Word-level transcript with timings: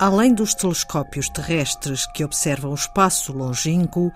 Além 0.00 0.32
dos 0.32 0.54
telescópios 0.54 1.28
terrestres 1.28 2.06
que 2.06 2.24
observam 2.24 2.70
o 2.70 2.74
espaço 2.74 3.32
longínquo, 3.32 4.12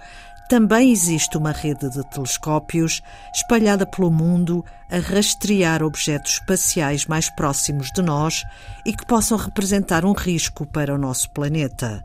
também 0.48 0.92
existe 0.92 1.36
uma 1.36 1.50
rede 1.50 1.90
de 1.90 2.08
telescópios 2.08 3.02
espalhada 3.34 3.84
pelo 3.84 4.08
mundo 4.08 4.64
a 4.88 4.98
rastrear 4.98 5.82
objetos 5.82 6.34
espaciais 6.34 7.06
mais 7.06 7.28
próximos 7.34 7.90
de 7.90 8.00
nós 8.00 8.44
e 8.86 8.92
que 8.92 9.04
possam 9.06 9.36
representar 9.36 10.04
um 10.04 10.12
risco 10.12 10.64
para 10.64 10.94
o 10.94 10.98
nosso 10.98 11.32
planeta. 11.32 12.04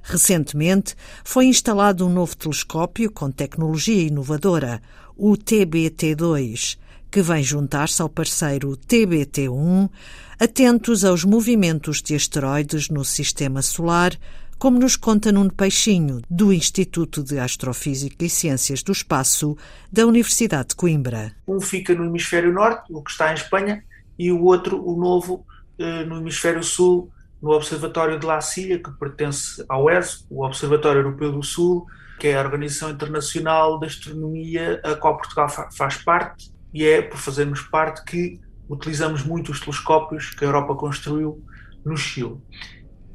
Recentemente 0.00 0.94
foi 1.24 1.46
instalado 1.46 2.06
um 2.06 2.10
novo 2.10 2.36
telescópio 2.36 3.10
com 3.10 3.32
tecnologia 3.32 4.06
inovadora, 4.06 4.80
o 5.16 5.32
TBT-2, 5.32 6.78
que 7.10 7.22
vem 7.22 7.42
juntar-se 7.42 8.02
ao 8.02 8.08
parceiro 8.08 8.76
TBT-1, 8.76 9.90
atentos 10.38 11.04
aos 11.04 11.24
movimentos 11.24 12.02
de 12.02 12.14
asteroides 12.14 12.88
no 12.88 13.04
sistema 13.04 13.62
solar, 13.62 14.12
como 14.58 14.78
nos 14.78 14.96
conta 14.96 15.30
Nuno 15.30 15.52
Peixinho, 15.52 16.20
do 16.28 16.52
Instituto 16.52 17.22
de 17.22 17.38
Astrofísica 17.38 18.24
e 18.24 18.28
Ciências 18.28 18.82
do 18.82 18.92
Espaço 18.92 19.56
da 19.90 20.04
Universidade 20.04 20.70
de 20.70 20.76
Coimbra. 20.76 21.32
Um 21.46 21.60
fica 21.60 21.94
no 21.94 22.04
hemisfério 22.04 22.52
norte, 22.52 22.92
o 22.92 23.02
que 23.02 23.10
está 23.10 23.30
em 23.30 23.34
Espanha, 23.34 23.84
e 24.18 24.32
o 24.32 24.42
outro, 24.42 24.84
o 24.84 24.98
novo, 24.98 25.46
eh, 25.78 26.04
no 26.04 26.16
hemisfério 26.16 26.62
sul, 26.62 27.10
no 27.40 27.52
Observatório 27.52 28.18
de 28.18 28.26
La 28.26 28.40
Silla, 28.40 28.78
que 28.78 28.90
pertence 28.98 29.64
ao 29.68 29.88
ESO, 29.88 30.26
o 30.28 30.44
Observatório 30.44 31.00
Europeu 31.00 31.30
do 31.30 31.42
Sul, 31.42 31.86
que 32.18 32.28
é 32.28 32.36
a 32.36 32.42
Organização 32.42 32.90
Internacional 32.90 33.78
da 33.78 33.86
Astronomia, 33.86 34.80
a 34.82 34.96
qual 34.96 35.16
Portugal 35.16 35.48
faz 35.48 35.96
parte, 35.98 36.50
e 36.72 36.84
é 36.84 37.02
por 37.02 37.18
fazermos 37.18 37.62
parte 37.62 38.04
que 38.04 38.40
utilizamos 38.68 39.24
muito 39.24 39.50
os 39.50 39.60
telescópios 39.60 40.30
que 40.30 40.44
a 40.44 40.48
Europa 40.48 40.74
construiu 40.74 41.42
no 41.84 41.96
Chile. 41.96 42.36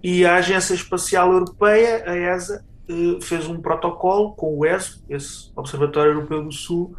E 0.04 0.26
a 0.26 0.36
Agência 0.36 0.74
Espacial 0.74 1.32
Europeia, 1.32 2.04
a 2.06 2.16
ESA, 2.16 2.66
eh, 2.90 3.20
fez 3.22 3.48
um 3.48 3.62
protocolo 3.62 4.34
com 4.34 4.58
o 4.58 4.66
ESO, 4.66 5.04
esse 5.08 5.52
Observatório 5.56 6.14
Europeu 6.14 6.44
do 6.44 6.52
Sul, 6.52 6.96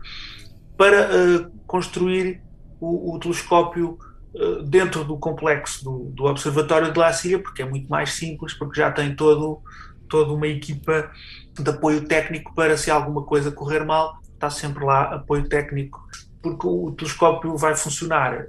para 0.77 0.97
eh, 0.97 1.47
construir 1.67 2.43
o, 2.81 3.15
o 3.15 3.19
telescópio 3.19 3.99
eh, 4.35 4.63
dentro 4.65 5.05
do 5.05 5.19
complexo 5.19 5.85
do, 5.85 5.99
do, 6.15 6.25
Observatório 6.25 6.93
de 6.93 6.99
La 6.99 7.13
Silla, 7.13 7.43
porque 7.43 7.63
é 7.63 7.65
muito 7.65 7.89
mais 7.89 8.15
simples, 8.15 8.55
porque 8.55 8.81
já 8.81 8.91
tem 8.91 9.15
todo, 9.15 9.61
toda 10.09 10.33
uma 10.33 10.47
equipa 10.47 11.11
de 11.53 11.71
apoio 11.71 12.07
técnico 12.07 12.55
para 12.55 12.77
se 12.77 12.91
alguma 12.91 13.23
coisa 13.23 13.53
correr 13.53 13.85
mal, 13.85 14.19
está 14.33 14.51
sempre 14.51 14.85
lá 14.85 15.15
apoio 15.15 15.49
técnico, 15.49 16.03
porque 16.45 16.67
o 16.67 16.93
telescópio 16.93 17.57
vai 17.57 17.75
funcionar 17.75 18.47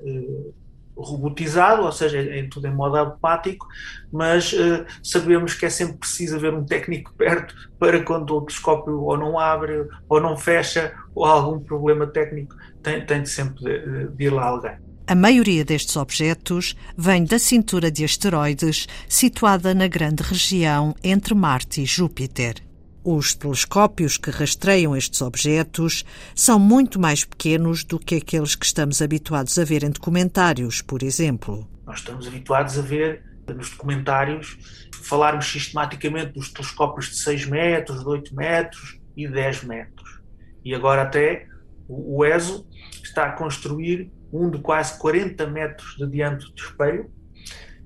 robotizado, 0.98 1.84
ou 1.84 1.92
seja, 1.92 2.20
é, 2.20 2.40
é 2.40 2.48
tudo 2.48 2.68
em 2.68 2.74
modo 2.74 2.98
automático, 2.98 3.68
mas 4.12 4.54
uh, 4.54 4.86
sabemos 5.04 5.54
que 5.54 5.66
é 5.66 5.70
sempre 5.70 5.98
preciso 5.98 6.38
haver 6.38 6.54
um 6.54 6.64
técnico 6.64 7.14
perto 7.18 7.54
para 7.78 8.04
quando 8.04 8.36
o 8.36 8.42
telescópio 8.42 9.02
ou 9.02 9.18
não 9.18 9.38
abre, 9.38 9.88
ou 10.08 10.22
não 10.22 10.38
fecha, 10.38 10.94
ou 11.14 11.26
há 11.26 11.32
algum 11.32 11.60
problema 11.60 12.08
técnico, 12.08 12.56
tem, 12.82 13.06
tem 13.06 13.24
de 13.24 13.30
sempre 13.30 13.64
de, 13.64 14.08
de 14.08 14.24
ir 14.24 14.30
lá 14.30 14.46
alguém. 14.46 14.78
A 15.08 15.14
maioria 15.14 15.64
destes 15.64 15.96
objetos 15.98 16.76
vem 16.98 17.26
da 17.26 17.38
cintura 17.38 17.92
de 17.92 18.04
asteroides 18.04 18.88
situada 19.08 19.74
na 19.76 19.88
grande 19.88 20.24
região 20.24 20.96
entre 21.04 21.36
Marte 21.36 21.82
e 21.82 21.86
Júpiter. 21.86 22.65
Os 23.08 23.36
telescópios 23.36 24.18
que 24.18 24.32
rastreiam 24.32 24.96
estes 24.96 25.22
objetos 25.22 26.04
são 26.34 26.58
muito 26.58 27.00
mais 27.00 27.24
pequenos 27.24 27.84
do 27.84 28.00
que 28.00 28.16
aqueles 28.16 28.56
que 28.56 28.66
estamos 28.66 29.00
habituados 29.00 29.60
a 29.60 29.64
ver 29.64 29.84
em 29.84 29.92
documentários, 29.92 30.82
por 30.82 31.04
exemplo. 31.04 31.70
Nós 31.86 32.00
estamos 32.00 32.28
habituados 32.28 32.80
a 32.80 32.82
ver 32.82 33.24
nos 33.48 33.70
documentários 33.70 34.58
falarmos 35.04 35.46
sistematicamente 35.46 36.34
dos 36.34 36.52
telescópios 36.52 37.10
de 37.10 37.18
6 37.18 37.46
metros, 37.46 38.00
de 38.00 38.08
8 38.08 38.36
metros 38.36 39.00
e 39.16 39.28
10 39.28 39.66
metros. 39.66 40.22
E 40.64 40.74
agora 40.74 41.04
até 41.04 41.46
o 41.88 42.26
ESO 42.26 42.68
está 43.04 43.28
a 43.28 43.32
construir 43.34 44.12
um 44.34 44.50
de 44.50 44.58
quase 44.58 44.98
40 44.98 45.46
metros 45.46 45.96
de 45.96 46.08
diâmetro 46.08 46.52
de 46.56 46.60
espelho, 46.60 47.12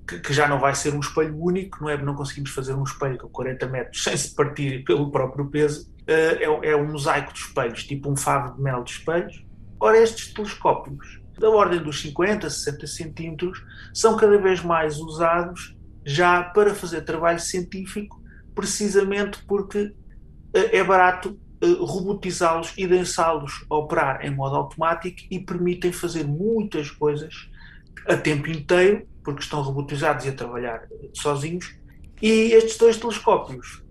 que, 0.09 0.19
que, 0.19 0.33
já 0.33 0.47
não 0.47 0.59
vai 0.59 0.73
ser 0.73 0.93
um 0.93 0.99
espelho 0.99 1.39
único, 1.39 1.77
não 1.81 1.89
é? 1.89 1.95
Não 2.01 2.15
conseguimos 2.15 2.49
fazer 2.49 2.73
um 2.73 2.83
espelho 2.83 3.17
com 3.19 3.29
40 3.29 3.67
metros 3.67 4.03
sem 4.03 4.17
se 4.17 4.33
partir 4.33 4.83
pelo 4.83 5.11
próprio 5.11 5.45
peso. 5.45 5.87
Uh, 6.01 6.63
é, 6.63 6.69
é, 6.71 6.75
um 6.75 6.91
mosaico 6.91 7.31
de 7.31 7.39
espelhos, 7.39 7.83
tipo 7.83 8.09
um 8.09 8.15
favo 8.15 8.55
de 8.55 8.61
mel 8.61 8.83
de 8.83 8.91
espelhos. 8.91 9.45
Ora, 9.79 9.99
estes 9.99 10.33
telescópios, 10.33 11.21
da 11.37 11.49
ordem 11.49 11.81
dos 11.81 12.01
50, 12.01 12.49
60 12.49 12.87
centímetros, 12.87 13.63
são 13.93 14.17
cada 14.17 14.37
vez 14.39 14.63
mais 14.63 14.97
usados 14.97 15.77
já 16.03 16.43
para 16.43 16.73
fazer 16.73 17.01
trabalho 17.01 17.39
científico, 17.39 18.19
precisamente 18.55 19.43
porque 19.45 19.83
uh, 19.83 19.93
é 20.71 20.83
barato 20.83 21.39
uh, 21.63 21.85
robotizá-los 21.85 22.73
e 22.75 22.87
deixá-los 22.87 23.63
operar 23.69 24.25
em 24.25 24.31
modo 24.31 24.55
automático 24.55 25.19
e 25.29 25.39
permitem 25.39 25.91
fazer 25.91 26.25
muitas 26.25 26.89
coisas 26.89 27.47
a 28.07 28.17
tempo 28.17 28.49
inteiro 28.49 29.07
porque 29.23 29.41
estão 29.41 29.61
robotizados 29.61 30.25
e 30.25 30.29
a 30.29 30.33
trabalhar 30.33 30.87
sozinhos. 31.13 31.75
E 32.21 32.51
estes 32.53 32.77
dois 32.77 32.97
telescópios 32.97 33.83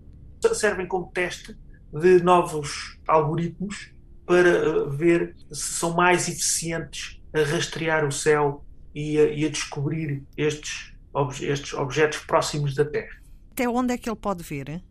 servem 0.53 0.87
como 0.87 1.11
teste 1.11 1.57
de 1.91 2.21
novos 2.21 2.99
algoritmos 3.07 3.91
para 4.25 4.49
eh, 4.49 4.89
ver 4.89 5.35
se 5.51 5.73
são 5.73 5.95
mais 5.95 6.27
eficientes 6.27 7.19
a 7.33 7.41
rastrear 7.41 8.05
o 8.05 8.11
céu 8.11 8.63
e 8.93 9.17
a, 9.17 9.23
e 9.25 9.45
a 9.45 9.49
descobrir 9.49 10.23
estes, 10.37 10.93
estes 11.41 11.73
objetos 11.73 12.19
próximos 12.19 12.75
da 12.75 12.85
Terra. 12.85 13.19
Até 13.51 13.67
onde 13.67 13.93
é 13.93 13.97
que 13.97 14.07
ele 14.07 14.15
pode 14.15 14.43
ver? 14.43 14.83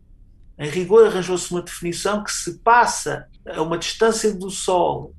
Em 0.57 0.69
rigor, 0.69 1.07
arranjou-se 1.07 1.49
uma 1.51 1.61
definição 1.61 2.21
que 2.21 2.31
se 2.31 2.59
passa 2.59 3.27
a 3.45 3.61
uma 3.61 3.77
distância 3.77 4.33
do 4.33 4.49
Sol 4.49 5.15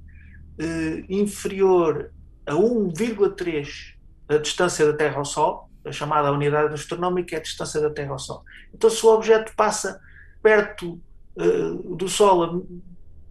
eh, 0.58 1.02
inferior 1.08 2.12
a 2.46 2.52
1,3 2.52 3.94
a 4.30 4.38
distância 4.38 4.86
da 4.86 4.92
Terra 4.96 5.16
ao 5.18 5.24
Sol, 5.24 5.68
a 5.84 5.90
chamada 5.90 6.30
unidade 6.30 6.72
astronómica 6.72 7.34
é 7.34 7.38
a 7.38 7.42
distância 7.42 7.80
da 7.80 7.90
Terra 7.90 8.12
ao 8.12 8.18
Sol. 8.18 8.44
Então, 8.72 8.88
se 8.88 9.04
o 9.04 9.08
objeto 9.08 9.52
passa 9.56 10.00
perto 10.40 11.00
uh, 11.36 11.96
do 11.96 12.08
Sol 12.08 12.44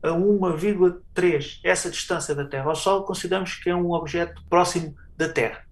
a, 0.04 0.10
a 0.10 0.12
1,3 0.12 1.60
essa 1.64 1.90
distância 1.90 2.36
da 2.36 2.46
Terra 2.46 2.66
ao 2.66 2.76
Sol, 2.76 3.04
consideramos 3.04 3.56
que 3.56 3.70
é 3.70 3.76
um 3.76 3.92
objeto 3.92 4.44
próximo 4.50 4.94
da 5.16 5.30
Terra, 5.30 5.66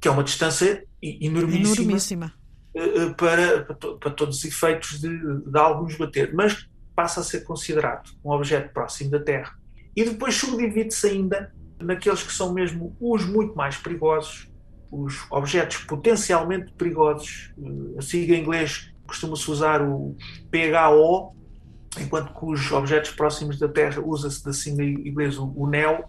que 0.00 0.08
é 0.08 0.10
uma 0.10 0.24
distância 0.24 0.84
enormíssima, 1.00 1.82
enormíssima. 1.82 2.34
Uh, 2.74 3.14
para, 3.14 3.62
para, 3.62 3.74
to, 3.76 3.98
para, 3.98 4.10
todos 4.10 4.38
os 4.38 4.44
efeitos 4.44 5.00
de, 5.00 5.08
de 5.08 5.58
algo 5.58 5.84
nos 5.84 5.96
bater, 5.96 6.34
mas 6.34 6.68
passa 6.94 7.20
a 7.20 7.24
ser 7.24 7.42
considerado 7.42 8.10
um 8.24 8.30
objeto 8.30 8.72
próximo 8.72 9.10
da 9.10 9.20
Terra. 9.20 9.54
E 9.94 10.04
depois 10.04 10.34
subdivide-se 10.34 11.06
ainda 11.06 11.54
naqueles 11.80 12.22
que 12.22 12.32
são 12.32 12.52
mesmo 12.52 12.96
os 13.00 13.24
muito 13.24 13.54
mais 13.54 13.76
perigosos, 13.76 14.48
os 14.90 15.26
objetos 15.30 15.78
potencialmente 15.78 16.72
perigosos. 16.72 17.52
A 17.98 18.02
sigla 18.02 18.36
em 18.36 18.40
inglês 18.40 18.92
costuma-se 19.06 19.50
usar 19.50 19.82
o 19.82 20.16
PHO, 20.50 21.34
enquanto 22.00 22.38
que 22.38 22.44
os 22.44 22.72
objetos 22.72 23.10
próximos 23.10 23.58
da 23.58 23.68
Terra 23.68 24.02
usa-se 24.02 24.44
da 24.44 24.52
sigla 24.52 24.84
em 24.84 25.08
inglês 25.08 25.38
o 25.38 25.66
NEO. 25.66 26.04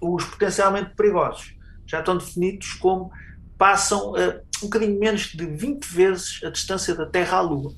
Os 0.00 0.24
potencialmente 0.24 0.94
perigosos 0.96 1.54
já 1.86 2.00
estão 2.00 2.16
definidos 2.16 2.74
como 2.74 3.10
passam 3.58 4.12
uh, 4.12 4.40
um 4.62 4.66
bocadinho 4.66 4.98
menos 4.98 5.22
de 5.26 5.44
20 5.44 5.84
vezes 5.84 6.40
a 6.44 6.50
distância 6.50 6.94
da 6.94 7.06
Terra 7.06 7.38
à 7.38 7.40
Lua. 7.40 7.74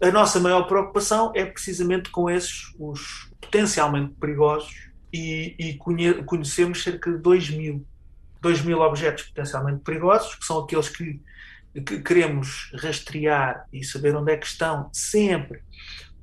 A 0.00 0.10
nossa 0.10 0.38
maior 0.38 0.62
preocupação 0.62 1.32
é 1.34 1.44
precisamente 1.44 2.08
com 2.10 2.30
esses, 2.30 2.72
os 2.78 3.28
potencialmente 3.40 4.14
perigosos, 4.14 4.88
e, 5.12 5.54
e 5.58 5.74
conhe 5.74 6.22
conhecemos 6.24 6.82
cerca 6.82 7.10
de 7.10 7.18
2 7.18 7.50
mil 7.50 7.86
2 8.40 8.62
mil 8.62 8.80
objetos 8.80 9.24
potencialmente 9.24 9.80
perigosos, 9.80 10.34
que 10.34 10.44
são 10.44 10.60
aqueles 10.60 10.88
que, 10.88 11.20
que 11.84 12.00
queremos 12.00 12.70
rastrear 12.80 13.66
e 13.72 13.84
saber 13.84 14.14
onde 14.16 14.32
é 14.32 14.36
que 14.36 14.46
estão 14.46 14.88
sempre 14.92 15.62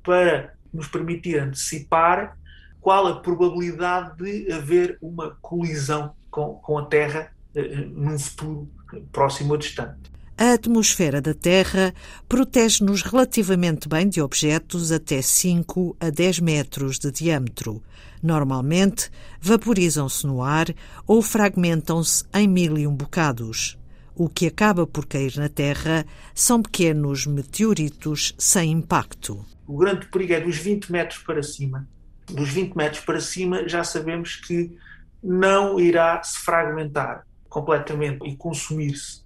para 0.02 0.54
nos 0.72 0.88
permitir 0.88 1.38
antecipar 1.38 2.36
qual 2.80 3.06
a 3.06 3.20
probabilidade 3.20 4.16
de 4.16 4.52
haver 4.52 4.98
uma 5.02 5.36
colisão 5.40 6.14
com, 6.30 6.54
com 6.54 6.78
a 6.78 6.86
Terra 6.86 7.32
eh, 7.54 7.84
num 7.86 8.18
futuro 8.18 8.70
próximo 9.10 9.52
ou 9.52 9.58
distante. 9.58 10.15
A 10.38 10.52
atmosfera 10.52 11.22
da 11.22 11.32
Terra 11.32 11.94
protege-nos 12.28 13.00
relativamente 13.00 13.88
bem 13.88 14.06
de 14.06 14.20
objetos 14.20 14.92
até 14.92 15.22
5 15.22 15.96
a 15.98 16.10
10 16.10 16.40
metros 16.40 16.98
de 16.98 17.10
diâmetro. 17.10 17.82
Normalmente, 18.22 19.10
vaporizam-se 19.40 20.26
no 20.26 20.42
ar 20.42 20.66
ou 21.06 21.22
fragmentam-se 21.22 22.22
em 22.34 22.46
mil 22.46 22.76
e 22.76 22.86
um 22.86 22.94
bocados. 22.94 23.78
O 24.14 24.28
que 24.28 24.46
acaba 24.46 24.86
por 24.86 25.06
cair 25.06 25.34
na 25.38 25.48
Terra 25.48 26.04
são 26.34 26.60
pequenos 26.60 27.24
meteoritos 27.24 28.34
sem 28.36 28.72
impacto. 28.72 29.42
O 29.66 29.78
grande 29.78 30.06
perigo 30.08 30.34
é 30.34 30.40
dos 30.40 30.58
20 30.58 30.92
metros 30.92 31.22
para 31.22 31.42
cima. 31.42 31.88
Dos 32.26 32.50
20 32.50 32.74
metros 32.74 33.02
para 33.02 33.20
cima 33.20 33.66
já 33.66 33.82
sabemos 33.82 34.36
que 34.36 34.76
não 35.22 35.80
irá 35.80 36.22
se 36.22 36.38
fragmentar 36.40 37.26
completamente 37.48 38.28
e 38.28 38.36
consumir-se 38.36 39.25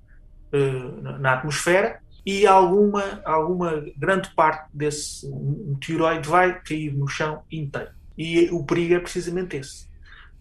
na 1.21 1.35
atmosfera, 1.35 2.01
e 2.25 2.47
alguma, 2.47 3.23
alguma 3.25 3.85
grande 3.97 4.31
parte 4.35 4.69
desse 4.75 5.27
meteoroide 5.29 6.29
vai 6.29 6.61
cair 6.61 6.93
no 6.93 7.09
chão 7.09 7.43
inteiro. 7.51 7.91
E 8.17 8.51
o 8.51 8.65
perigo 8.65 8.95
é 8.95 9.01
precisamente 9.01 9.57
esse. 9.57 9.89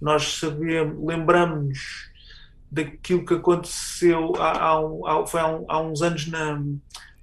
Nós 0.01 0.39
sabemos, 0.39 0.97
lembramos 1.05 2.09
daquilo 2.71 3.25
que 3.25 3.33
aconteceu 3.33 4.33
há, 4.37 4.71
há, 4.71 5.25
foi 5.25 5.39
há, 5.39 5.59
há 5.67 5.81
uns 5.81 6.01
anos 6.01 6.27
na, 6.27 6.61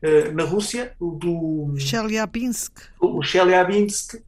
eh, 0.02 0.30
na 0.32 0.44
Rússia, 0.44 0.94
do 1.00 1.74
Chelyabinsk. 1.78 2.72
O 3.00 3.22
Chelyabinsk, 3.22 4.22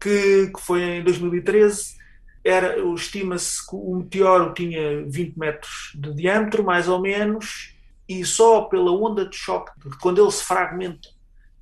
que, 0.00 0.50
que 0.54 0.60
foi 0.60 0.82
em 0.82 1.04
2013. 1.04 2.00
Era, 2.44 2.76
estima-se 2.94 3.64
que 3.64 3.76
o 3.76 3.96
meteoro 3.96 4.52
tinha 4.52 5.04
20 5.06 5.38
metros 5.38 5.92
de 5.94 6.12
diâmetro, 6.12 6.64
mais 6.64 6.88
ou 6.88 7.00
menos, 7.00 7.71
e 8.20 8.24
só 8.24 8.62
pela 8.62 8.90
onda 8.90 9.26
de 9.26 9.36
choque, 9.36 9.70
quando 10.00 10.20
ele 10.20 10.30
se 10.30 10.44
fragmenta 10.44 11.08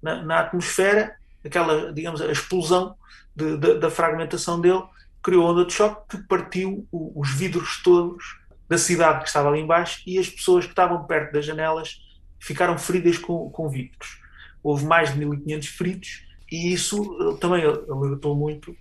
na, 0.02 0.22
na 0.22 0.40
atmosfera, 0.40 1.14
aquela, 1.44 1.92
digamos, 1.92 2.20
a 2.20 2.30
explosão 2.30 2.96
de, 3.34 3.56
de, 3.56 3.78
da 3.78 3.90
fragmentação 3.90 4.60
dele, 4.60 4.82
criou 5.22 5.50
onda 5.50 5.64
de 5.64 5.72
choque 5.72 6.16
que 6.16 6.22
partiu 6.26 6.86
o, 6.90 7.20
os 7.20 7.30
vidros 7.30 7.82
todos 7.82 8.40
da 8.68 8.78
cidade 8.78 9.22
que 9.22 9.26
estava 9.26 9.48
ali 9.48 9.60
embaixo 9.60 10.02
e 10.06 10.18
as 10.18 10.28
pessoas 10.28 10.64
que 10.64 10.72
estavam 10.72 11.04
perto 11.04 11.32
das 11.32 11.44
janelas 11.44 12.00
ficaram 12.38 12.78
feridas 12.78 13.18
com, 13.18 13.50
com 13.50 13.68
vidros. 13.68 14.20
Houve 14.62 14.86
mais 14.86 15.12
de 15.12 15.18
1500 15.18 15.68
feridos 15.68 16.24
e 16.50 16.72
isso 16.72 17.16
eh, 17.20 17.36
também 17.40 17.64
alertou 17.64 18.34
muito 18.34 18.74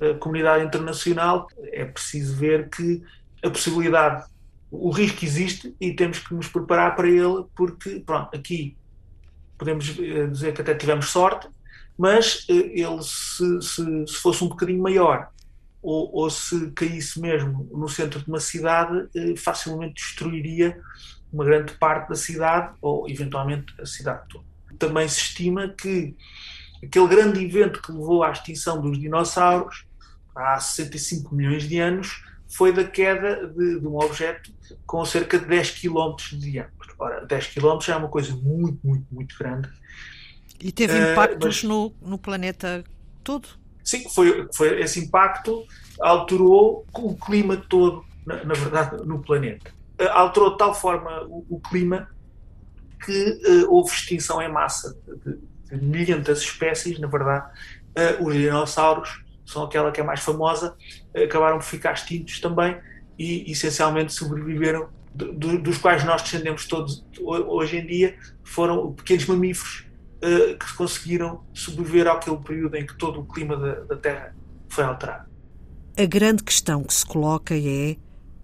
a 0.00 0.18
comunidade 0.18 0.64
internacional. 0.64 1.46
É 1.72 1.84
preciso 1.84 2.36
ver 2.36 2.68
que 2.68 3.02
a 3.42 3.50
possibilidade, 3.50 4.24
o 4.72 4.90
risco 4.90 5.22
existe 5.22 5.76
e 5.78 5.92
temos 5.92 6.18
que 6.18 6.34
nos 6.34 6.48
preparar 6.48 6.96
para 6.96 7.06
ele, 7.06 7.44
porque, 7.54 8.00
pronto, 8.00 8.34
aqui 8.34 8.74
podemos 9.58 9.96
eh, 9.98 10.26
dizer 10.26 10.54
que 10.54 10.62
até 10.62 10.74
tivemos 10.74 11.10
sorte, 11.10 11.46
mas 11.96 12.46
eh, 12.48 12.80
ele, 12.80 13.02
se, 13.02 13.60
se, 13.60 14.06
se 14.06 14.14
fosse 14.14 14.42
um 14.42 14.48
bocadinho 14.48 14.82
maior 14.82 15.28
ou, 15.82 16.10
ou, 16.14 16.30
se 16.30 16.70
caísse 16.70 17.20
mesmo 17.20 17.68
no 17.70 17.88
centro 17.88 18.20
de 18.20 18.28
uma 18.28 18.40
cidade, 18.40 19.08
facilmente 19.36 19.94
destruiria 19.94 20.80
uma 21.30 21.44
grande 21.44 21.74
parte 21.74 22.08
da 22.08 22.14
cidade 22.14 22.72
ou 22.80 23.08
eventualmente 23.10 23.74
a 23.80 23.84
cidade 23.84 24.22
toda. 24.28 24.44
Também 24.78 25.08
se 25.08 25.20
estima 25.20 25.68
que 25.68 26.16
aquele 26.82 27.08
grande 27.08 27.44
evento 27.44 27.82
que 27.82 27.90
levou 27.90 28.22
à 28.22 28.30
extinção 28.30 28.80
dos 28.80 28.98
dinossauros 28.98 29.84
há 30.34 30.58
65 30.58 31.34
milhões 31.34 31.68
de 31.68 31.78
anos 31.78 32.22
foi 32.52 32.72
da 32.72 32.84
queda 32.84 33.46
de, 33.48 33.80
de 33.80 33.86
um 33.86 33.96
objeto 33.96 34.52
com 34.86 35.04
cerca 35.04 35.38
de 35.38 35.46
10 35.46 35.70
km 35.80 36.16
de 36.30 36.38
diâmetro. 36.38 36.94
Ora, 36.98 37.24
10 37.24 37.46
km 37.48 37.78
é 37.88 37.96
uma 37.96 38.08
coisa 38.08 38.34
muito, 38.36 38.78
muito, 38.86 39.06
muito 39.10 39.36
grande. 39.38 39.68
E 40.60 40.70
teve 40.70 40.92
uh, 40.92 41.12
impactos 41.12 41.62
mas, 41.62 41.64
no, 41.64 41.92
no 42.00 42.18
planeta 42.18 42.84
todo? 43.24 43.48
Sim, 43.82 44.08
foi, 44.08 44.48
foi 44.54 44.80
esse 44.80 45.00
impacto 45.00 45.66
alterou 46.00 46.86
o 46.92 47.16
clima 47.16 47.56
todo, 47.56 48.04
na, 48.24 48.44
na 48.44 48.54
verdade, 48.54 49.04
no 49.04 49.20
planeta. 49.20 49.70
Uh, 50.00 50.08
alterou 50.10 50.50
de 50.52 50.58
tal 50.58 50.74
forma 50.74 51.22
o, 51.24 51.44
o 51.48 51.60
clima 51.60 52.08
que 53.04 53.40
uh, 53.64 53.72
houve 53.72 53.92
extinção 53.92 54.40
em 54.40 54.50
massa 54.50 54.96
de, 55.24 55.38
de 55.78 55.84
milhentas 55.84 56.40
espécies, 56.40 56.98
na 56.98 57.08
verdade, 57.08 57.50
uh, 57.98 58.24
os 58.24 58.34
dinossauros 58.34 59.22
são 59.44 59.64
aquela 59.64 59.90
que 59.90 60.00
é 60.00 60.04
mais 60.04 60.20
famosa, 60.20 60.70
uh, 60.70 61.01
acabaram 61.14 61.58
por 61.58 61.64
ficar 61.64 61.92
extintos 61.92 62.40
também 62.40 62.76
e 63.18 63.50
essencialmente 63.50 64.12
sobreviveram, 64.12 64.88
do, 65.14 65.58
dos 65.58 65.78
quais 65.78 66.04
nós 66.04 66.22
descendemos 66.22 66.66
todos 66.66 67.04
hoje 67.20 67.76
em 67.76 67.86
dia, 67.86 68.16
foram 68.42 68.92
pequenos 68.92 69.26
mamíferos 69.26 69.84
uh, 70.16 70.58
que 70.58 70.74
conseguiram 70.74 71.42
sobreviver 71.52 72.08
àquele 72.08 72.38
período 72.38 72.76
em 72.76 72.86
que 72.86 72.96
todo 72.96 73.20
o 73.20 73.24
clima 73.24 73.56
da, 73.56 73.74
da 73.80 73.96
Terra 73.96 74.34
foi 74.68 74.84
alterado. 74.84 75.30
A 75.96 76.06
grande 76.06 76.42
questão 76.42 76.82
que 76.82 76.94
se 76.94 77.04
coloca 77.04 77.54
é, 77.54 77.96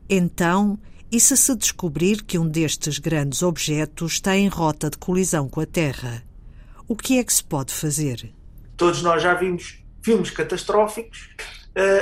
então, 0.08 0.78
e 1.10 1.18
se 1.18 1.36
se 1.36 1.56
descobrir 1.56 2.22
que 2.22 2.38
um 2.38 2.46
destes 2.46 2.98
grandes 2.98 3.42
objetos 3.42 4.12
está 4.12 4.36
em 4.36 4.48
rota 4.48 4.90
de 4.90 4.98
colisão 4.98 5.48
com 5.48 5.60
a 5.60 5.66
Terra? 5.66 6.22
O 6.86 6.94
que 6.94 7.18
é 7.18 7.24
que 7.24 7.32
se 7.32 7.42
pode 7.42 7.72
fazer? 7.72 8.32
Todos 8.76 9.02
nós 9.02 9.22
já 9.22 9.34
vimos 9.34 9.82
filmes 10.02 10.30
catastróficos 10.30 11.30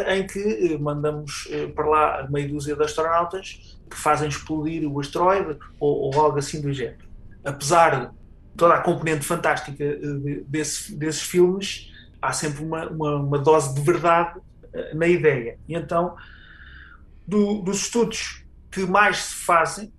em 0.09 0.27
que 0.27 0.75
uh, 0.75 0.81
mandamos 0.81 1.47
uh, 1.47 1.71
para 1.73 1.87
lá 1.87 2.29
meia 2.31 2.49
dúzia 2.49 2.75
de 2.75 2.83
astronautas 2.83 3.79
que 3.91 3.97
fazem 3.97 4.29
explodir 4.29 4.91
o 4.91 4.99
asteroide 5.01 5.59
ou, 5.79 6.15
ou 6.15 6.21
algo 6.21 6.39
assim 6.39 6.61
do 6.61 6.73
género. 6.73 7.07
Apesar 7.45 8.07
de 8.07 8.17
toda 8.57 8.75
a 8.75 8.81
componente 8.81 9.25
fantástica 9.25 9.85
desse, 10.47 10.97
desses 10.97 11.23
filmes, 11.23 11.93
há 12.21 12.33
sempre 12.33 12.65
uma, 12.65 12.89
uma, 12.89 13.17
uma 13.17 13.39
dose 13.39 13.75
de 13.75 13.81
verdade 13.83 14.41
na 14.95 15.07
ideia. 15.07 15.59
E 15.69 15.75
então, 15.75 16.17
do, 17.27 17.61
dos 17.63 17.83
estudos 17.83 18.45
que 18.71 18.81
mais 18.87 19.19
se 19.19 19.35
fazem 19.45 19.93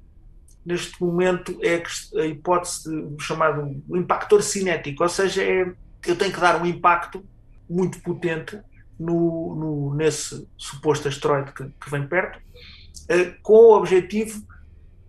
neste 0.65 1.01
momento 1.01 1.57
é 1.63 1.81
a 2.19 2.25
hipótese 2.25 2.89
do 2.89 3.19
chamado 3.21 3.81
impactor 3.89 4.41
cinético, 4.41 5.03
ou 5.03 5.09
seja, 5.09 5.41
é, 5.41 5.73
eu 6.05 6.15
tenho 6.15 6.33
que 6.33 6.39
dar 6.39 6.61
um 6.61 6.65
impacto 6.65 7.25
muito 7.69 8.01
potente 8.01 8.59
no, 8.99 9.55
no 9.55 9.95
nesse 9.95 10.47
suposto 10.57 11.07
asteroide 11.07 11.51
que, 11.53 11.63
que 11.65 11.89
vem 11.89 12.07
perto, 12.07 12.39
eh, 13.09 13.35
com 13.41 13.53
o 13.53 13.77
objetivo 13.77 14.45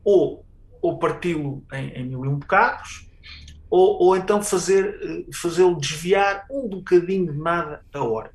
ou, 0.05 0.45
ou 0.81 0.99
parti-lo 0.99 1.65
em, 1.73 1.89
em, 1.91 2.07
mil 2.07 2.25
e 2.25 2.29
um 2.29 2.37
bocados, 2.37 3.09
ou, 3.71 4.03
ou 4.03 4.17
então 4.17 4.43
fazer, 4.43 4.99
eh, 5.03 5.33
fazê-lo 5.33 5.79
desviar 5.79 6.47
um 6.51 6.69
bocadinho 6.69 7.33
de 7.33 7.39
nada 7.39 7.85
a 7.93 8.03
hora. 8.03 8.33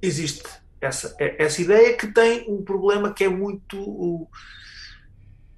Existe 0.00 0.48
essa, 0.80 1.16
essa 1.18 1.62
ideia 1.62 1.96
que 1.96 2.08
tem 2.08 2.48
um 2.48 2.62
problema 2.62 3.12
que 3.12 3.24
é 3.24 3.28
muito 3.28 4.28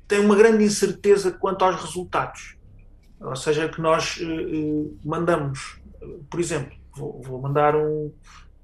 tem 0.06 0.20
uma 0.20 0.36
grande 0.36 0.64
incerteza 0.64 1.32
quanto 1.32 1.64
aos 1.64 1.80
resultados. 1.80 2.56
Ou 3.20 3.36
seja, 3.36 3.68
que 3.68 3.80
nós 3.80 4.18
uh, 4.18 4.98
mandamos, 5.04 5.80
por 6.30 6.38
exemplo, 6.38 6.76
vou, 6.94 7.20
vou, 7.22 7.40
mandar 7.40 7.74
um. 7.74 8.12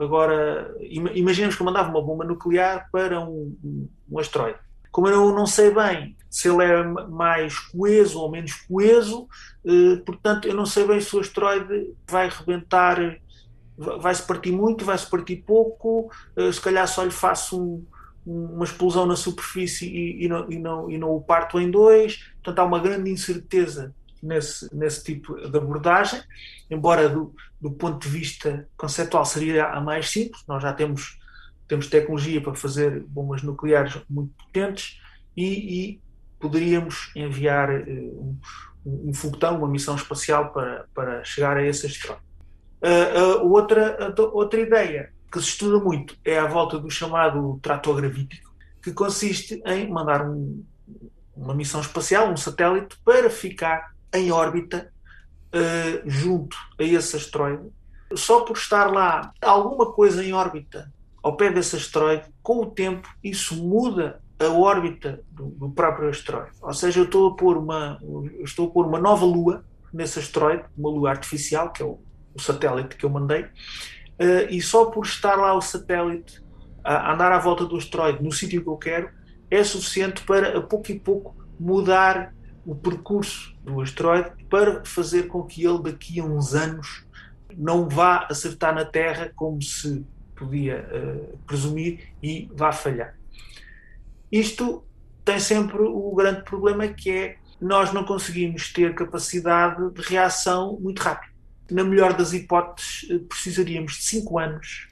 Agora, 0.03 0.75
imaginemos 0.81 1.55
que 1.55 1.63
eu 1.63 1.67
mandava 1.67 1.91
uma 1.91 2.03
bomba 2.03 2.25
nuclear 2.25 2.89
para 2.91 3.21
um, 3.21 3.57
um, 3.65 3.89
um 4.11 4.19
asteroide. 4.19 4.59
Como 4.91 5.09
eu 5.09 5.33
não 5.33 5.47
sei 5.47 5.71
bem 5.71 6.17
se 6.29 6.49
ele 6.49 6.65
é 6.65 6.83
mais 6.83 7.59
coeso 7.59 8.21
ou 8.21 8.31
menos 8.31 8.53
coeso, 8.53 9.29
uh, 9.65 9.99
portanto, 10.05 10.49
eu 10.49 10.55
não 10.55 10.67
sei 10.67 10.87
bem 10.87 11.01
se 11.01 11.15
o 11.17 11.21
asteroide 11.21 11.95
vai 12.07 12.29
rebentar, 12.29 12.99
vai-se 13.77 14.27
partir 14.27 14.53
muito, 14.53 14.85
vai-se 14.85 15.09
partir 15.09 15.37
pouco, 15.47 16.11
uh, 16.37 16.53
se 16.53 16.61
calhar 16.61 16.87
só 16.89 17.05
lhe 17.05 17.11
faço 17.11 17.63
um, 17.63 17.87
uma 18.27 18.65
explosão 18.65 19.07
na 19.07 19.17
superfície 19.17 19.87
e, 19.87 20.25
e, 20.25 20.29
não, 20.29 20.51
e, 20.51 20.59
não, 20.59 20.91
e 20.91 20.99
não 20.99 21.11
o 21.11 21.21
parto 21.21 21.59
em 21.59 21.71
dois. 21.71 22.19
Portanto, 22.43 22.59
há 22.59 22.65
uma 22.65 22.79
grande 22.79 23.11
incerteza 23.11 23.95
nesse, 24.23 24.75
nesse 24.75 25.03
tipo 25.03 25.35
de 25.35 25.57
abordagem, 25.57 26.23
embora 26.71 27.09
do, 27.09 27.35
do 27.61 27.71
ponto 27.71 28.07
de 28.07 28.09
vista 28.09 28.69
conceptual 28.77 29.25
seria 29.25 29.67
a 29.67 29.81
mais 29.81 30.11
simples, 30.11 30.43
nós 30.47 30.63
já 30.63 30.73
temos, 30.73 31.19
temos 31.67 31.89
tecnologia 31.89 32.41
para 32.41 32.55
fazer 32.55 33.01
bombas 33.01 33.43
nucleares 33.43 33.99
muito 34.09 34.33
potentes 34.35 35.01
e, 35.37 35.45
e 35.45 36.01
poderíamos 36.39 37.11
enviar 37.17 37.71
uh, 37.71 38.39
um, 38.85 39.11
um 39.11 39.15
foguetão, 39.15 39.59
uma 39.59 39.69
missão 39.69 39.97
espacial 39.97 40.53
para, 40.53 40.87
para 40.95 41.25
chegar 41.25 41.57
a 41.57 41.65
esse 41.65 41.87
asteroide. 41.87 42.23
Uh, 42.83 43.45
uh, 43.45 43.53
outra, 43.53 44.15
outra 44.33 44.61
ideia 44.61 45.13
que 45.31 45.41
se 45.41 45.49
estuda 45.49 45.83
muito 45.83 46.17
é 46.25 46.39
à 46.39 46.47
volta 46.47 46.79
do 46.79 46.91
chamado 46.91 47.59
trator 47.63 47.97
gravítico, 47.97 48.53
que 48.83 48.93
consiste 48.93 49.63
em 49.65 49.89
mandar 49.89 50.29
um, 50.29 50.63
uma 51.35 51.55
missão 51.55 51.81
espacial, 51.81 52.31
um 52.31 52.37
satélite, 52.37 52.99
para 53.05 53.31
ficar 53.31 53.93
em 54.15 54.31
órbita 54.31 54.93
uh, 55.55 56.09
junto 56.09 56.57
a 56.79 56.83
esse 56.83 57.17
asteroide. 57.17 57.71
Só 58.15 58.41
por 58.41 58.57
estar 58.57 58.91
lá 58.91 59.33
alguma 59.41 59.93
coisa 59.93 60.25
em 60.25 60.33
órbita 60.33 60.93
ao 61.23 61.37
pé 61.37 61.51
desse 61.51 61.77
asteroide, 61.77 62.25
com 62.43 62.63
o 62.63 62.67
tempo 62.71 63.09
isso 63.23 63.55
muda 63.57 64.21
a 64.39 64.49
órbita 64.49 65.23
do, 65.31 65.47
do 65.51 65.71
próprio 65.71 66.09
asteroide. 66.09 66.51
Ou 66.61 66.75
seja, 66.75 67.01
eu 67.01 67.05
estou 67.05 67.29
a 67.29 67.37
pôr 67.37 67.57
uma, 67.57 67.99
estou 68.41 68.69
a 68.69 68.71
pôr 68.71 68.87
uma 68.87 68.99
nova 68.99 69.25
lua 69.25 69.65
nesse 69.93 70.19
asteroide, 70.19 70.65
uma 70.77 70.91
lua 70.91 71.11
artificial, 71.11 71.71
que 71.71 71.83
é 71.83 71.87
o, 71.87 72.01
o 72.35 72.41
satélite 72.41 72.97
que 72.97 73.05
eu 73.05 73.11
mandei, 73.11 73.43
uh, 73.43 74.51
e 74.51 74.61
só 74.61 74.87
por 74.87 75.05
estar 75.05 75.37
lá 75.37 75.55
o 75.55 75.61
satélite 75.61 76.43
a 76.85 77.13
andar 77.13 77.31
à 77.31 77.39
volta 77.39 77.65
do 77.65 77.77
asteroide 77.77 78.23
no 78.23 78.33
sítio 78.33 78.63
que 78.63 78.69
eu 78.69 78.77
quero 78.77 79.09
é 79.49 79.63
suficiente 79.63 80.23
para 80.25 80.59
a 80.59 80.63
pouco 80.63 80.91
e 80.91 80.99
pouco 80.99 81.37
mudar 81.61 82.35
o 82.67 82.75
percurso 82.75 83.52
do 83.63 83.81
asteroide 83.81 84.31
para 84.51 84.85
fazer 84.85 85.29
com 85.29 85.43
que 85.45 85.65
ele 85.65 85.83
daqui 85.83 86.21
a 86.21 86.25
uns 86.25 86.55
anos 86.55 87.05
não 87.57 87.89
vá 87.89 88.27
acertar 88.31 88.75
na 88.75 88.85
Terra 88.85 89.31
como 89.35 89.61
se 89.63 90.05
podia 90.35 90.89
uh, 90.91 91.39
presumir 91.47 92.09
e 92.23 92.51
vá 92.55 92.73
falhar. 92.73 93.17
Isto 94.31 94.85
tem 95.25 95.39
sempre 95.39 95.83
o 95.83 96.15
grande 96.15 96.43
problema 96.43 96.89
que 96.89 97.11
é 97.11 97.37
nós 97.61 97.93
não 97.93 98.05
conseguimos 98.05 98.73
ter 98.73 98.95
capacidade 98.95 99.91
de 99.93 100.03
reação 100.03 100.79
muito 100.81 101.01
rápida. 101.01 101.33
Na 101.71 101.85
melhor 101.85 102.13
das 102.13 102.33
hipóteses, 102.33 103.07
eh, 103.09 103.19
precisaríamos 103.29 103.93
de 103.93 104.03
5 104.03 104.39
anos 104.39 104.89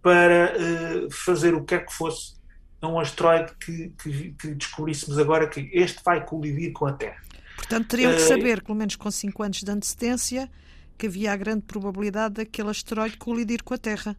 para 0.00 0.54
uh, 0.54 1.10
fazer 1.10 1.54
o 1.54 1.60
que 1.60 1.76
quer 1.76 1.84
que 1.84 1.92
fosse 1.92 2.38
a 2.80 2.86
um 2.86 3.00
asteroide 3.00 3.52
que, 3.56 3.92
que, 4.00 4.30
que, 4.32 4.54
descobríssemos 4.54 5.18
agora 5.18 5.48
que 5.48 5.68
este 5.72 6.00
vai 6.04 6.24
colidir 6.24 6.72
com 6.72 6.86
a 6.86 6.92
Terra. 6.92 7.20
Portanto, 7.58 7.88
teriam 7.88 8.12
que 8.12 8.20
saber, 8.20 8.62
pelo 8.62 8.78
menos 8.78 8.96
com 8.96 9.10
5 9.10 9.42
anos 9.42 9.62
de 9.62 9.70
antecedência, 9.70 10.50
que 10.96 11.06
havia 11.06 11.32
a 11.32 11.36
grande 11.36 11.62
probabilidade 11.62 12.34
daquele 12.34 12.70
asteroide 12.70 13.16
colidir 13.16 13.62
com 13.62 13.74
a 13.74 13.78
Terra. 13.78 14.16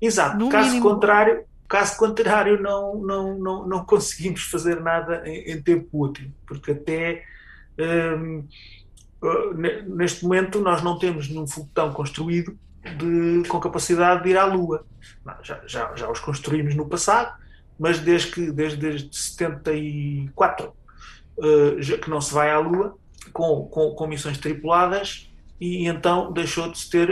Exato. 0.00 0.36
No 0.38 0.48
caso 0.48 0.68
mínimo... 0.68 0.90
contrário, 0.90 1.44
caso 1.68 1.96
contrário 1.96 2.60
não, 2.62 2.96
não, 2.96 3.38
não, 3.38 3.66
não 3.66 3.84
conseguimos 3.84 4.44
fazer 4.44 4.80
nada 4.80 5.22
em, 5.26 5.52
em 5.52 5.62
tempo 5.62 5.88
útil, 5.92 6.30
porque 6.46 6.72
até 6.72 7.24
um, 7.78 8.44
uh, 9.22 9.54
neste 9.86 10.24
momento 10.24 10.60
nós 10.60 10.82
não 10.82 10.98
temos 10.98 11.28
nenhum 11.28 11.46
foguetão 11.46 11.92
construído 11.92 12.56
de, 12.98 13.48
com 13.48 13.58
capacidade 13.58 14.22
de 14.22 14.30
ir 14.30 14.36
à 14.36 14.44
Lua. 14.44 14.86
Já, 15.42 15.60
já, 15.66 15.94
já 15.96 16.10
os 16.10 16.20
construímos 16.20 16.74
no 16.74 16.86
passado, 16.86 17.36
mas 17.78 17.98
desde 17.98 18.30
que 18.30 18.52
desde, 18.52 18.78
desde 18.78 19.16
74 19.16 20.72
uh, 21.38 21.98
que 21.98 22.10
não 22.10 22.20
se 22.20 22.32
vai 22.32 22.50
à 22.50 22.58
Lua 22.58 22.96
com, 23.32 23.66
com, 23.66 23.94
com 23.94 24.06
missões 24.06 24.38
tripuladas 24.38 25.28
e 25.60 25.86
então 25.86 26.32
deixou 26.32 26.70
de 26.70 26.78
se 26.78 26.90
ter 26.90 27.10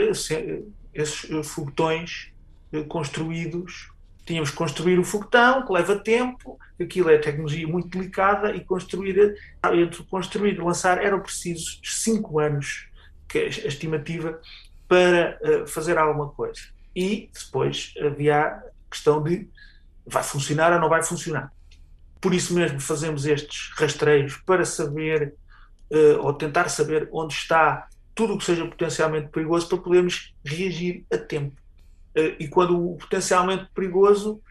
esses 0.93 1.47
foguetões 1.47 2.31
eh, 2.71 2.83
construídos. 2.83 3.89
Tínhamos 4.25 4.51
que 4.51 4.55
construir 4.55 4.99
o 4.99 5.03
foguetão, 5.03 5.65
que 5.65 5.73
leva 5.73 5.97
tempo, 5.97 6.59
aquilo 6.79 7.09
é 7.09 7.17
tecnologia 7.17 7.67
muito 7.67 7.89
delicada, 7.89 8.55
e 8.55 8.63
construir, 8.63 9.35
entre 9.73 10.03
construir 10.03 10.55
e 10.55 10.61
lançar 10.61 11.03
eram 11.03 11.19
precisos 11.19 11.81
cinco 11.83 12.39
anos, 12.39 12.87
que 13.27 13.39
é 13.39 13.45
a 13.45 13.47
estimativa, 13.47 14.39
para 14.87 15.39
fazer 15.67 15.97
alguma 15.97 16.29
coisa. 16.29 16.61
E 16.95 17.29
depois 17.33 17.93
havia 17.99 18.45
a 18.45 18.63
questão 18.89 19.21
de 19.21 19.49
vai 20.05 20.23
funcionar 20.23 20.73
ou 20.73 20.79
não 20.79 20.89
vai 20.89 21.03
funcionar. 21.03 21.51
Por 22.23 22.33
isso 22.33 22.53
mesmo 22.53 22.79
fazemos 22.79 23.25
estes 23.25 23.69
rastreios 23.77 24.37
para 24.45 24.63
saber, 24.63 25.35
uh, 25.91 26.21
ou 26.21 26.33
tentar 26.33 26.69
saber 26.69 27.09
onde 27.11 27.33
está 27.33 27.89
tudo 28.15 28.33
o 28.35 28.37
que 28.37 28.45
seja 28.45 28.65
potencialmente 28.65 29.27
perigoso 29.27 29.67
para 29.67 29.77
podermos 29.79 30.33
reagir 30.45 31.05
a 31.11 31.17
tempo. 31.17 31.61
Eh, 32.15 32.35
e 32.39 32.47
quando 32.47 32.91
o 32.91 32.95
potencialmente 32.95 33.67
perigoso 33.73 34.41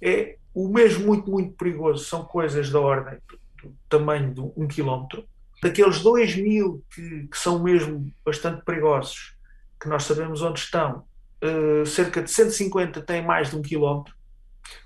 é 0.00 0.36
o 0.54 0.68
mesmo 0.68 1.06
muito, 1.06 1.30
muito 1.30 1.52
perigoso, 1.54 2.04
são 2.04 2.24
coisas 2.24 2.70
da 2.70 2.78
ordem 2.78 3.18
do, 3.28 3.74
tamanho 3.88 4.32
de 4.32 4.40
um 4.40 4.68
quilómetro. 4.68 5.26
Daqueles 5.60 6.00
2 6.00 6.36
mil 6.36 6.84
que, 6.94 7.26
que, 7.26 7.38
são 7.38 7.60
mesmo 7.62 8.08
bastante 8.24 8.64
perigosos, 8.64 9.34
que 9.80 9.88
nós 9.88 10.04
sabemos 10.04 10.42
onde 10.42 10.60
estão, 10.60 11.04
uh, 11.42 11.84
cerca 11.84 12.22
de 12.22 12.30
150 12.30 13.00
têm 13.02 13.24
mais 13.24 13.50
de 13.50 13.56
um 13.56 13.62
quilómetro. 13.62 14.14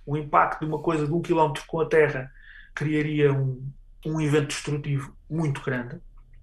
O 0.05 0.17
impacto 0.17 0.61
de 0.61 0.67
uma 0.67 0.79
coisa 0.81 1.07
de 1.07 1.13
um 1.13 1.23
quilómetro 1.23 1.65
com 1.67 1.81
a 1.81 1.87
Terra 1.87 2.33
criaria 2.75 3.33
um, 3.33 3.63
um 4.05 4.21
evento 4.21 4.49
destrutivo 4.49 5.17
muito 5.29 5.63
grande 5.63 6.01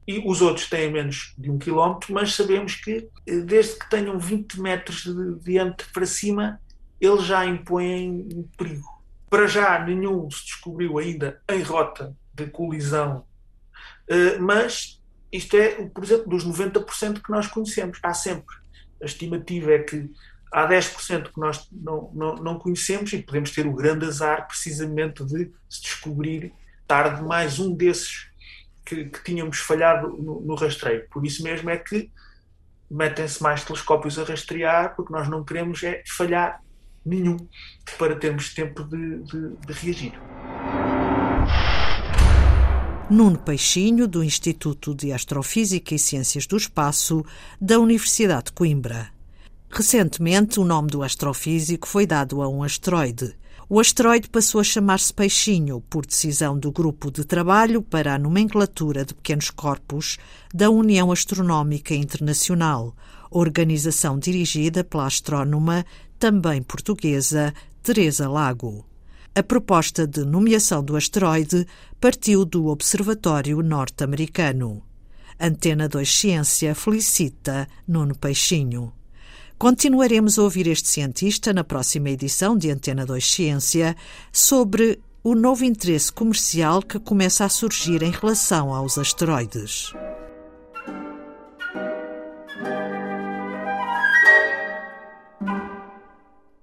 e 0.08 0.24
os 0.25 0.41
outros 0.41 0.70
têm 0.70 0.89
menos 0.89 1.34
de 1.38 1.51
um 1.51 1.60
quilómetro, 1.60 2.13
mas 2.13 2.34
sabemos 2.34 2.75
que 2.75 3.10
eh, 3.27 3.39
desde 3.41 3.77
que 3.77 3.89
tenham 3.89 4.17
20 4.17 4.62
metros 4.62 5.03
de 5.03 5.39
diâmetro 5.44 5.86
para 5.94 6.06
cima, 6.06 6.62
eles 7.01 7.25
já 7.25 7.46
impõem 7.46 8.25
um 8.34 8.48
perigo. 8.58 8.88
Para 9.29 9.48
já, 9.48 9.84
nenhum 9.84 10.32
se 10.32 10.46
descobriu 10.46 10.98
ainda 10.98 11.41
em 11.51 11.62
rota 11.62 12.15
de 12.34 12.48
colisão, 12.48 13.25
eh, 14.08 14.38
mas 14.39 15.01
isto 15.29 15.58
é, 15.58 15.89
por 15.89 16.06
exemplo, 16.06 16.29
dos 16.29 16.48
90% 16.48 17.22
que 17.22 17.29
nós 17.29 17.48
conhecemos. 17.48 18.00
Há 18.01 18.13
sempre. 18.13 18.56
A 19.01 19.06
estimativa 19.06 19.74
é 19.74 19.79
que 19.79 20.10
há 20.51 20.68
10% 20.68 21.32
que 21.32 21.39
nós 21.39 21.68
não, 21.72 22.12
não, 22.13 22.36
não 22.36 22.60
conhecemos 22.60 23.12
e 23.13 23.22
podemos 23.22 23.51
ter 23.51 23.66
o 23.66 23.74
grande 23.74 24.06
azar, 24.06 24.48
precisamente, 24.48 25.24
de 25.24 25.51
se 25.70 25.82
descobrir 25.82 26.54
tarde 26.88 27.22
mais 27.24 27.60
um 27.60 27.74
desses 27.74 28.30
que, 28.86 29.06
que 29.06 29.24
tínhamos 29.24 29.60
falhado 29.60 30.10
no, 30.10 30.42
no, 30.42 30.56
rastreio. 30.56 31.08
Por 31.10 31.25
isso 31.25 31.44
mesmo 31.44 31.70
é 31.70 31.77
que 31.77 32.10
metem-se 32.89 33.44
mais 33.44 33.63
telescópios 33.63 34.18
a 34.18 34.24
rastrear, 34.24 34.96
porque 34.96 35.12
nós 35.12 35.27
não 35.27 35.44
queremos 35.44 35.84
é 35.84 36.01
falhar 36.08 36.62
nenhum 37.06 37.38
para 37.98 38.16
termos 38.16 38.54
tempo 38.54 38.84
de, 38.84 39.24
de, 39.24 39.56
de 39.58 39.74
reagir. 39.74 40.13
Nuno 43.10 43.38
Peixinho, 43.38 44.08
do 44.08 44.24
Instituto 44.24 44.94
de 44.94 45.13
Astrofísica 45.13 45.96
e 45.96 46.00
Ciências 46.00 46.46
do 46.46 46.58
Espaço, 46.58 47.25
da 47.60 47.80
Universidade 47.80 48.46
de 48.46 48.51
Coimbra. 48.54 49.16
Recentemente, 49.69 50.59
o 50.59 50.65
nome 50.65 50.89
do 50.89 51.03
astrofísico 51.03 51.88
foi 51.88 52.05
dado 52.05 52.41
a 52.41 52.47
um 52.47 52.63
asteroide, 52.63 53.36
o 53.69 53.81
asteroide 53.81 54.29
passou 54.29 54.62
a 54.62 54.63
chamar-se 54.63 55.13
Peixinho 55.13 55.81
por 55.89 56.05
decisão 56.05 56.57
do 56.57 56.71
Grupo 56.71 57.12
de 57.12 57.25
Trabalho 57.25 57.81
para 57.81 58.15
a 58.15 58.17
Nomenclatura 58.17 59.03
de 59.03 59.13
Pequenos 59.13 59.50
Corpos 59.50 60.17
da 60.53 60.69
União 60.69 61.12
Astronómica 61.12 61.93
Internacional, 61.93 62.95
organização 63.29 64.17
dirigida 64.17 64.86
pela 64.86 65.05
astrónoma, 65.05 65.86
também 66.17 66.63
portuguesa, 66.63 67.53
Teresa 67.83 68.29
Lago. 68.29 68.86
A 69.36 69.43
proposta 69.43 70.07
de 70.07 70.24
nomeação 70.24 70.81
do 70.81 70.95
asteroide 70.95 71.67
partiu 72.00 72.45
do 72.45 72.67
Observatório 72.67 73.62
Norte-Americano. 73.62 74.81
Antena 75.38 75.89
2 75.89 76.09
Ciência 76.09 76.74
felicita 76.74 77.67
Nuno 77.86 78.17
Peixinho. 78.17 78.93
Continuaremos 79.58 80.38
a 80.38 80.44
ouvir 80.44 80.68
este 80.68 80.88
cientista 80.88 81.52
na 81.52 81.64
próxima 81.64 82.12
edição 82.12 82.56
de 82.56 82.70
Antena 82.70 83.08
2 83.08 83.26
Ciência 83.26 83.96
sobre 84.32 85.00
o 85.24 85.34
novo 85.34 85.66
interesse 85.66 86.12
comercial 86.12 86.80
que 86.80 87.00
começa 87.00 87.44
a 87.44 87.50
surgir 87.50 88.04
em 88.04 88.12
relação 88.12 88.72
aos 88.72 89.00
asteroides. 89.00 89.92